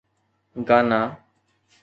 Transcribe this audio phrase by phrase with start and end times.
[0.67, 1.01] گانا